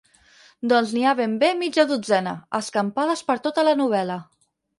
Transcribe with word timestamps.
Doncs 0.71 0.93
n'hi 0.95 1.03
ha 1.09 1.13
ben 1.19 1.35
bé 1.43 1.49
mitja 1.59 1.85
dotzena, 1.91 2.33
escampades 2.61 3.23
per 3.29 3.37
tota 3.45 3.69
la 3.71 3.77
novel·la. 3.85 4.19